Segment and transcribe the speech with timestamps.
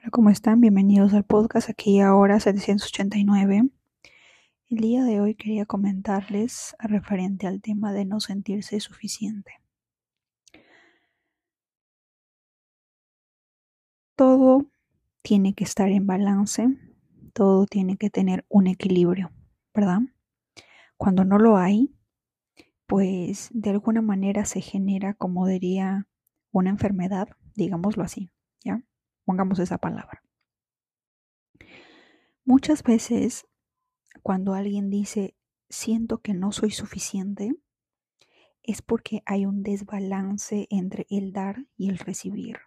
[0.00, 0.62] Hola, ¿cómo están?
[0.62, 3.68] Bienvenidos al podcast aquí ahora 789.
[4.70, 9.60] El día de hoy quería comentarles referente al tema de no sentirse suficiente.
[14.16, 14.70] Todo
[15.20, 16.68] tiene que estar en balance,
[17.34, 19.30] todo tiene que tener un equilibrio,
[19.74, 20.00] ¿verdad?
[20.96, 21.94] Cuando no lo hay,
[22.86, 26.08] pues de alguna manera se genera, como diría,
[26.52, 28.30] una enfermedad, digámoslo así,
[28.64, 28.82] ¿ya?
[29.30, 30.24] Pongamos esa palabra.
[32.44, 33.46] Muchas veces
[34.24, 35.36] cuando alguien dice
[35.68, 37.54] siento que no soy suficiente,
[38.64, 42.58] es porque hay un desbalance entre el dar y el recibir.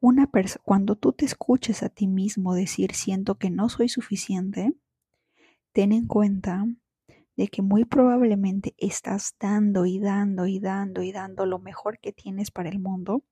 [0.00, 0.30] Una
[0.62, 4.74] cuando tú te escuches a ti mismo decir siento que no soy suficiente,
[5.72, 6.66] ten en cuenta
[7.36, 12.12] de que muy probablemente estás dando y dando y dando y dando lo mejor que
[12.12, 13.24] tienes para el mundo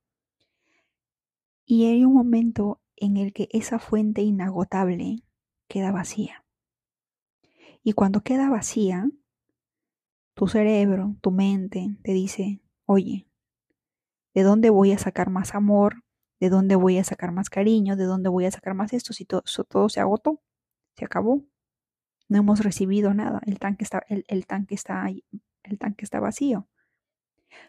[1.66, 5.24] y hay un momento en el que esa fuente inagotable
[5.68, 6.45] queda vacía.
[7.82, 9.09] Y cuando queda vacía,
[10.35, 13.26] tu cerebro, tu mente te dice, oye,
[14.35, 16.02] ¿de dónde voy a sacar más amor?
[16.40, 17.96] ¿De dónde voy a sacar más cariño?
[17.96, 19.12] ¿De dónde voy a sacar más esto?
[19.12, 20.42] Si todo, se agotó,
[20.96, 21.45] se acabó.
[22.29, 23.40] No hemos recibido nada.
[23.46, 25.07] El tanque está, el tanque está,
[25.62, 26.68] el tanque está vacío.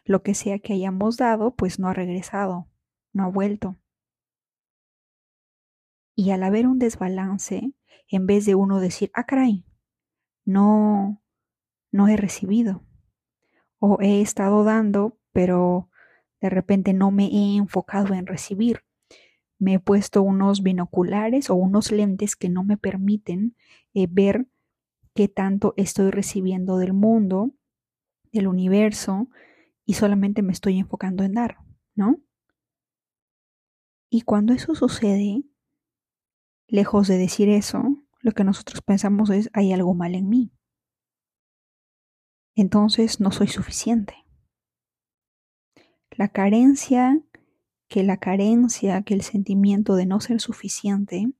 [0.04, 2.68] Lo que sea que hayamos dado, pues no ha regresado,
[3.14, 3.78] no ha vuelto.
[6.16, 7.74] Y al haber un desbalance,
[8.08, 9.66] en vez de uno decir, ah, caray,
[10.46, 11.22] no,
[11.92, 12.84] no he recibido.
[13.80, 15.90] O he estado dando, pero
[16.40, 18.84] de repente no me he enfocado en recibir.
[19.58, 23.56] Me he puesto unos binoculares o unos lentes que no me permiten
[23.94, 24.48] eh, ver
[25.14, 27.52] qué tanto estoy recibiendo del mundo,
[28.32, 29.30] del universo,
[29.86, 31.58] y solamente me estoy enfocando en dar,
[31.94, 32.20] ¿no?
[34.10, 35.44] Y cuando eso sucede,
[36.68, 37.84] Lejos de decir eso,
[38.22, 40.52] lo que nosotros pensamos es hay algo mal en mí.
[42.56, 44.26] Entonces no soy suficiente.
[46.12, 47.22] La carencia,
[47.88, 51.34] que la carencia, que el sentimiento de no ser suficiente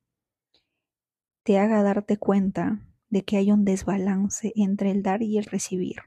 [1.44, 5.98] te haga darte cuenta de que hay un desbalance entre el dar y el recibir.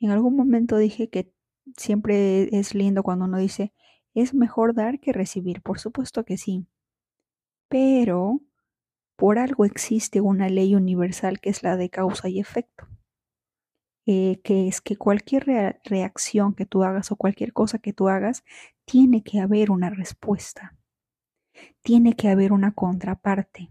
[0.00, 1.32] En algún momento dije que
[1.76, 3.72] siempre es lindo cuando uno dice,
[4.14, 5.62] es mejor dar que recibir.
[5.62, 6.66] Por supuesto que sí.
[7.70, 8.40] Pero
[9.16, 12.88] por algo existe una ley universal que es la de causa y efecto,
[14.06, 18.44] eh, que es que cualquier reacción que tú hagas o cualquier cosa que tú hagas,
[18.84, 20.76] tiene que haber una respuesta,
[21.82, 23.70] tiene que haber una contraparte.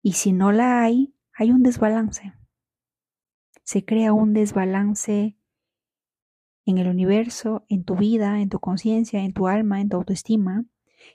[0.00, 2.34] Y si no la hay, hay un desbalance.
[3.64, 5.36] Se crea un desbalance
[6.66, 10.66] en el universo, en tu vida, en tu conciencia, en tu alma, en tu autoestima,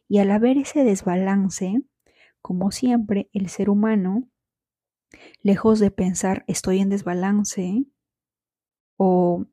[0.07, 1.81] y al haber ese desbalance,
[2.41, 4.27] como siempre, el ser humano,
[5.41, 7.85] lejos de pensar estoy en desbalance
[8.97, 9.45] o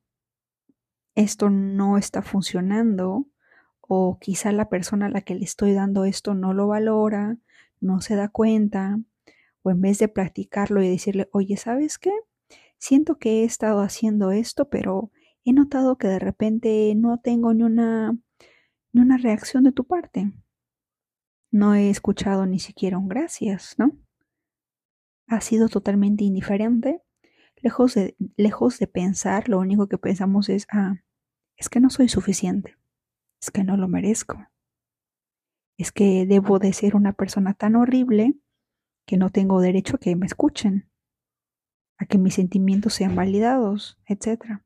[1.15, 3.27] esto no está funcionando
[3.81, 7.37] o quizá la persona a la que le estoy dando esto no lo valora,
[7.79, 8.99] no se da cuenta,
[9.63, 12.11] o en vez de practicarlo y decirle, oye, ¿sabes qué?
[12.77, 15.11] Siento que he estado haciendo esto, pero
[15.45, 18.17] he notado que de repente no tengo ni una
[18.93, 20.31] una reacción de tu parte.
[21.51, 23.97] No he escuchado ni siquiera un gracias, ¿no?
[25.27, 27.01] Ha sido totalmente indiferente.
[27.57, 30.97] Lejos de, lejos de pensar, lo único que pensamos es, ah,
[31.57, 32.77] es que no soy suficiente,
[33.41, 34.47] es que no lo merezco,
[35.77, 38.35] es que debo de ser una persona tan horrible
[39.07, 40.91] que no tengo derecho a que me escuchen,
[41.97, 44.61] a que mis sentimientos sean validados, etc.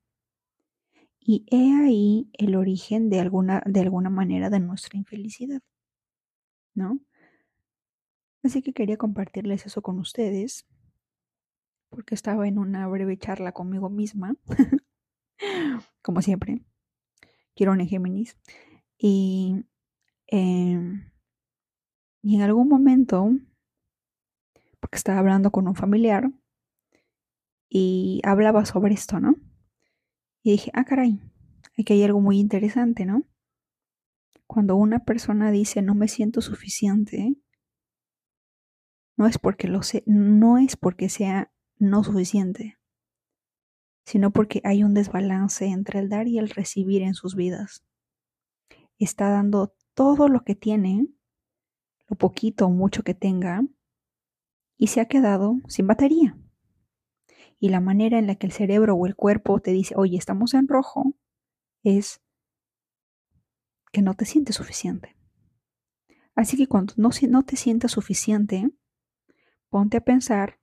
[1.24, 5.62] Y he ahí el origen de alguna, de alguna manera de nuestra infelicidad,
[6.74, 7.00] ¿no?
[8.44, 10.66] Así que quería compartirles eso con ustedes,
[11.90, 14.36] porque estaba en una breve charla conmigo misma,
[16.02, 16.66] como siempre.
[17.56, 18.36] Quiero un Géminis.
[18.98, 19.64] Y,
[20.28, 21.12] em,
[22.24, 23.30] y en algún momento,
[24.80, 26.32] porque estaba hablando con un familiar,
[27.70, 29.36] y hablaba sobre esto, ¿no?
[30.44, 31.20] Y dije, ah, caray,
[31.78, 33.24] aquí hay algo muy interesante, ¿no?
[34.48, 37.36] Cuando una persona dice no me siento suficiente,
[39.18, 42.78] no es porque lo sé, no es porque sea no suficiente,
[44.04, 47.86] sino porque hay un desbalance entre el dar y el recibir en sus vidas.
[48.98, 51.08] Está dando todo lo que tiene,
[52.10, 53.62] lo poquito o mucho que tenga,
[54.76, 56.36] y se ha quedado sin batería
[57.62, 60.56] y la manera en la que el cerebro o el cuerpo te dice, oye, estamos
[60.56, 61.14] en rojo,
[61.84, 62.20] es
[63.92, 65.16] que no te sientes suficiente.
[66.34, 68.72] Así que cuando no, no te sientas suficiente,
[69.70, 70.60] ponte a pensar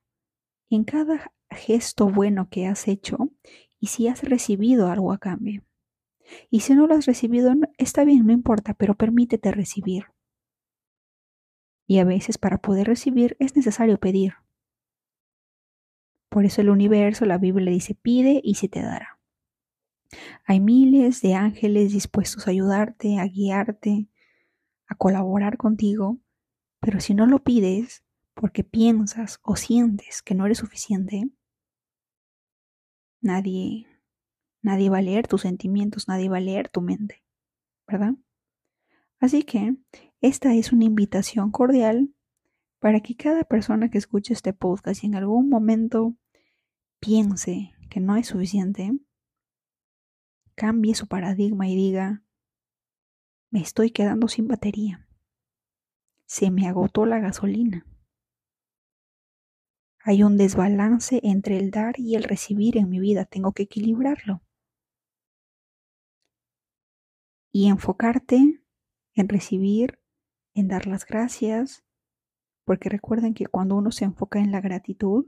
[0.69, 3.31] en cada gesto bueno que has hecho
[3.79, 5.63] y si has recibido algo a cambio.
[6.49, 10.07] Y si no lo has recibido, está bien, no importa, pero permítete recibir.
[11.87, 14.33] Y a veces para poder recibir es necesario pedir.
[16.29, 19.19] Por eso el universo, la Biblia dice, pide y se te dará.
[20.45, 24.07] Hay miles de ángeles dispuestos a ayudarte, a guiarte,
[24.87, 26.19] a colaborar contigo,
[26.79, 28.03] pero si no lo pides
[28.33, 31.29] porque piensas o sientes que no eres suficiente,
[33.21, 33.87] nadie,
[34.61, 37.23] nadie va a leer tus sentimientos, nadie va a leer tu mente,
[37.87, 38.13] ¿verdad?
[39.19, 39.75] Así que
[40.21, 42.13] esta es una invitación cordial
[42.79, 46.15] para que cada persona que escuche este podcast y en algún momento
[46.99, 48.91] piense que no es suficiente,
[50.55, 52.23] cambie su paradigma y diga,
[53.49, 55.07] me estoy quedando sin batería.
[56.25, 57.85] Se me agotó la gasolina.
[60.01, 63.25] Hay un desbalance entre el dar y el recibir en mi vida.
[63.25, 64.41] Tengo que equilibrarlo.
[67.51, 68.63] Y enfocarte
[69.15, 69.99] en recibir,
[70.53, 71.83] en dar las gracias,
[72.69, 75.25] porque recuerden que cuando uno se enfoca en la gratitud,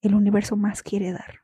[0.00, 1.42] el universo más quiere dar.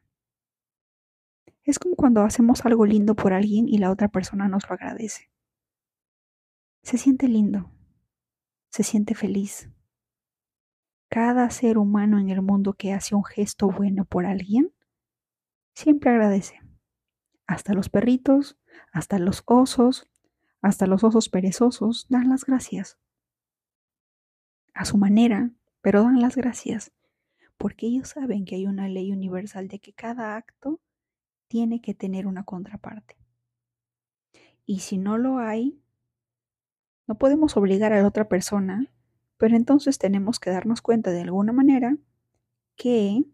[1.65, 5.31] Es como cuando hacemos algo lindo por alguien y la otra persona nos lo agradece.
[6.83, 7.71] Se siente lindo,
[8.71, 9.69] se siente feliz.
[11.11, 14.73] Cada ser humano en el mundo que hace un gesto bueno por alguien,
[15.75, 16.59] siempre agradece.
[17.47, 18.59] Hasta los perritos,
[18.93, 20.09] hasta los osos,
[20.63, 22.99] hasta los osos perezosos dan las gracias.
[24.77, 25.51] A su manera,
[25.81, 26.93] pero dan las gracias,
[27.57, 30.83] porque ellos saben que hay una ley universal de que cada acto
[31.49, 33.17] tiene que tener una contraparte.
[34.67, 35.81] Y si no lo hay,
[37.07, 38.93] no podemos obligar a la otra persona,
[39.39, 41.97] pero entonces tenemos que darnos cuenta de alguna manera
[42.77, 43.25] que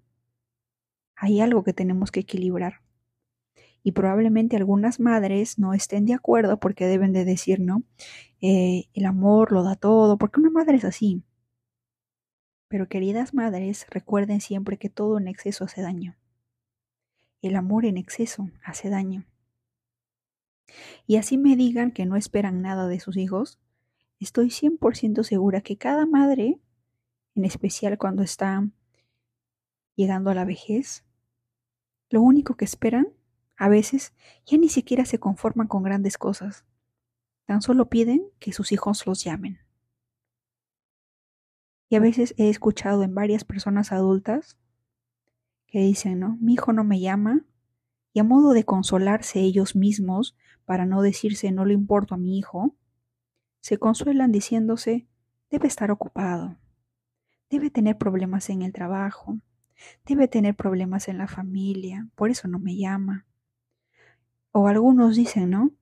[1.16, 2.82] hay algo que tenemos que equilibrar.
[3.82, 7.82] Y probablemente algunas madres no estén de acuerdo porque deben de decir, ¿no?
[8.40, 11.24] Eh, el amor lo da todo, porque una madre es así.
[12.72, 16.16] Pero queridas madres, recuerden siempre que todo en exceso hace daño.
[17.42, 19.26] El amor en exceso hace daño.
[21.06, 23.60] Y así me digan que no esperan nada de sus hijos,
[24.20, 26.60] estoy 100% segura que cada madre,
[27.34, 28.66] en especial cuando está
[29.94, 31.04] llegando a la vejez,
[32.08, 33.08] lo único que esperan,
[33.58, 34.14] a veces,
[34.46, 36.64] ya ni siquiera se conforman con grandes cosas.
[37.44, 39.58] Tan solo piden que sus hijos los llamen.
[41.92, 44.56] Y a veces he escuchado en varias personas adultas
[45.66, 46.38] que dicen, ¿no?
[46.40, 47.44] Mi hijo no me llama.
[48.14, 50.34] Y a modo de consolarse ellos mismos,
[50.64, 52.74] para no decirse no le importo a mi hijo,
[53.60, 55.06] se consuelan diciéndose,
[55.50, 56.56] debe estar ocupado,
[57.50, 59.40] debe tener problemas en el trabajo,
[60.06, 63.26] debe tener problemas en la familia, por eso no me llama.
[64.50, 65.72] O algunos dicen, ¿no?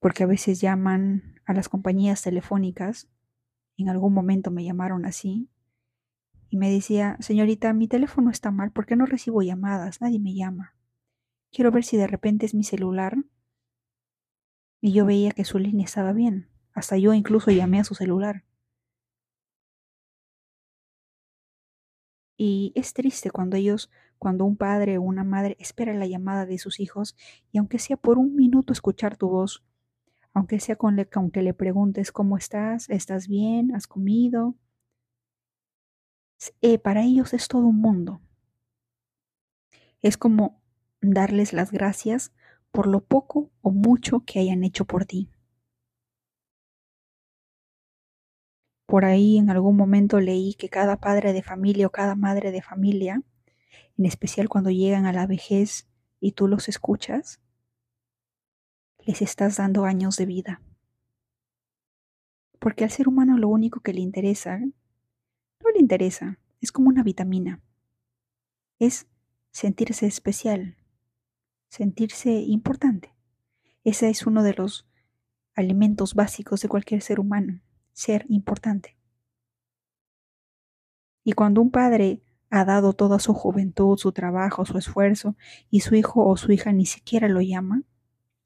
[0.00, 3.08] Porque a veces llaman a las compañías telefónicas,
[3.76, 5.48] en algún momento me llamaron así,
[6.54, 10.00] y me decía, señorita, mi teléfono está mal, ¿por qué no recibo llamadas?
[10.00, 10.76] Nadie me llama.
[11.50, 13.16] Quiero ver si de repente es mi celular.
[14.80, 16.48] Y yo veía que su línea estaba bien.
[16.72, 18.44] Hasta yo incluso llamé a su celular.
[22.36, 26.58] Y es triste cuando ellos, cuando un padre o una madre espera la llamada de
[26.58, 27.16] sus hijos
[27.50, 29.64] y aunque sea por un minuto escuchar tu voz,
[30.34, 34.56] aunque sea con le, aunque le preguntes cómo estás, estás bien, has comido,
[36.60, 38.20] eh, para ellos es todo un mundo.
[40.02, 40.60] Es como
[41.00, 42.32] darles las gracias
[42.72, 45.30] por lo poco o mucho que hayan hecho por ti.
[48.86, 52.60] Por ahí en algún momento leí que cada padre de familia o cada madre de
[52.60, 53.22] familia,
[53.96, 55.88] en especial cuando llegan a la vejez
[56.20, 57.40] y tú los escuchas,
[59.06, 60.62] les estás dando años de vida.
[62.58, 64.58] Porque al ser humano lo único que le interesa
[65.64, 67.62] no le interesa, es como una vitamina.
[68.78, 69.06] Es
[69.50, 70.76] sentirse especial,
[71.68, 73.14] sentirse importante.
[73.82, 74.86] Ese es uno de los
[75.54, 78.98] alimentos básicos de cualquier ser humano, ser importante.
[81.22, 85.34] Y cuando un padre ha dado toda su juventud, su trabajo, su esfuerzo,
[85.70, 87.82] y su hijo o su hija ni siquiera lo llama,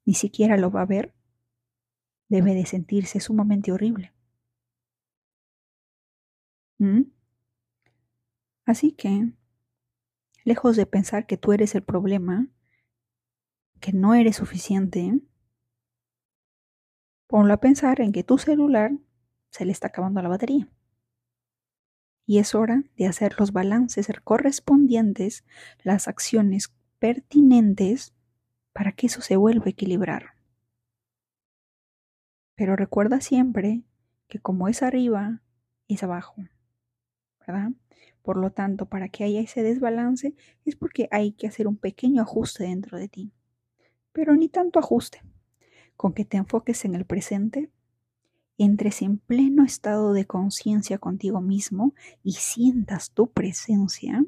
[0.08, 1.12] ni siquiera lo va a ver,
[2.30, 4.14] debe de sentirse sumamente horrible.
[6.78, 7.02] ¿Mm?
[8.64, 9.30] Así que,
[10.44, 12.48] lejos de pensar que tú eres el problema,
[13.80, 15.20] que no eres suficiente,
[17.26, 18.92] Ponlo a pensar en que tu celular
[19.50, 20.70] se le está acabando la batería.
[22.24, 25.44] Y es hora de hacer los balances correspondientes,
[25.82, 28.14] las acciones pertinentes
[28.78, 30.36] para que eso se vuelva a equilibrar.
[32.54, 33.82] Pero recuerda siempre
[34.28, 35.42] que como es arriba,
[35.88, 36.36] es abajo,
[37.44, 37.72] ¿verdad?
[38.22, 42.22] Por lo tanto, para que haya ese desbalance es porque hay que hacer un pequeño
[42.22, 43.32] ajuste dentro de ti.
[44.12, 45.22] Pero ni tanto ajuste.
[45.96, 47.72] Con que te enfoques en el presente,
[48.58, 54.24] entres en pleno estado de conciencia contigo mismo y sientas tu presencia,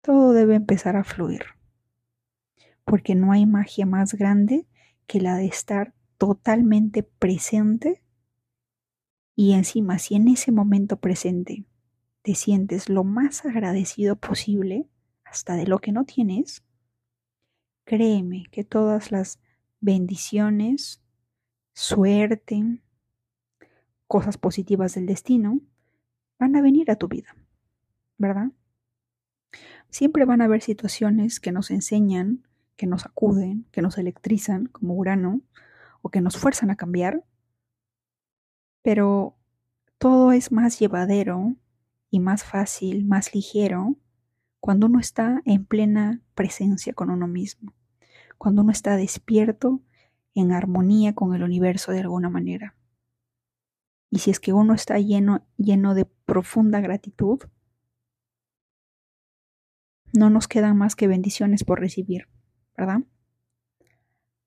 [0.00, 1.61] todo debe empezar a fluir.
[2.84, 4.66] Porque no hay magia más grande
[5.06, 8.02] que la de estar totalmente presente
[9.34, 11.64] y encima si en ese momento presente
[12.22, 14.88] te sientes lo más agradecido posible,
[15.24, 16.62] hasta de lo que no tienes,
[17.84, 19.40] créeme que todas las
[19.80, 21.02] bendiciones,
[21.74, 22.80] suerte,
[24.06, 25.60] cosas positivas del destino
[26.38, 27.34] van a venir a tu vida,
[28.18, 28.52] ¿verdad?
[29.88, 34.94] Siempre van a haber situaciones que nos enseñan, que nos acuden, que nos electrizan, como
[34.94, 35.40] Urano,
[36.02, 37.24] o que nos fuerzan a cambiar,
[38.82, 39.36] pero
[39.98, 41.56] todo es más llevadero
[42.10, 43.96] y más fácil, más ligero,
[44.60, 47.72] cuando uno está en plena presencia con uno mismo,
[48.38, 49.80] cuando uno está despierto
[50.34, 52.76] en armonía con el universo de alguna manera.
[54.10, 57.40] Y si es que uno está lleno, lleno de profunda gratitud,
[60.12, 62.28] no nos quedan más que bendiciones por recibir,
[62.76, 63.02] ¿verdad?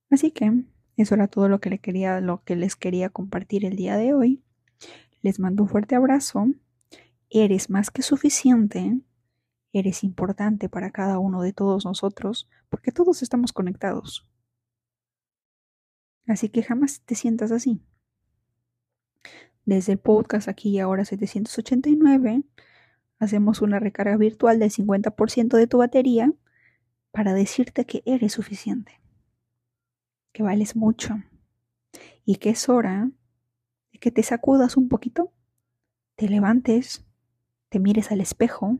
[0.09, 0.63] Así que
[0.97, 4.13] eso era todo lo que, le quería, lo que les quería compartir el día de
[4.13, 4.43] hoy.
[5.21, 6.47] Les mando un fuerte abrazo
[7.29, 9.01] Eres más que suficiente,
[9.73, 14.29] eres importante para cada uno de todos nosotros, porque todos estamos conectados.
[16.27, 17.81] Así que jamás te sientas así.
[19.65, 22.43] Desde el podcast aquí y ahora 789,
[23.19, 26.31] hacemos una recarga virtual del 50% de tu batería
[27.15, 28.99] para decirte que eres suficiente,
[30.33, 31.15] que vales mucho
[32.25, 33.09] y que es hora
[33.93, 35.31] de que te sacudas un poquito,
[36.15, 37.05] te levantes
[37.69, 38.79] te mires al espejo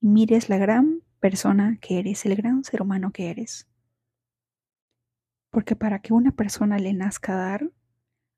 [0.00, 3.66] y mires la gran persona que eres, el gran ser humano que eres.
[5.50, 7.72] Porque para que una persona le nazca dar,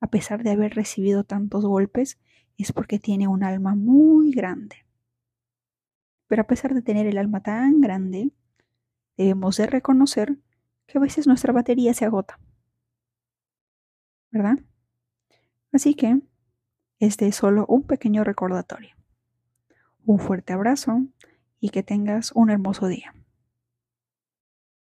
[0.01, 2.19] a pesar de haber recibido tantos golpes,
[2.57, 4.87] es porque tiene un alma muy grande.
[6.27, 8.31] Pero a pesar de tener el alma tan grande,
[9.23, 10.39] debemos de reconocer
[10.87, 12.39] que a veces nuestra batería se agota.
[14.31, 14.59] ¿Verdad?
[15.73, 16.21] Así que
[16.99, 18.97] este es solo un pequeño recordatorio.
[20.05, 21.05] Un fuerte abrazo
[21.61, 23.15] y que tengas un hermoso día.